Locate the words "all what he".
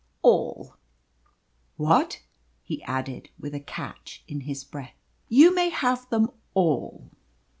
0.23-2.81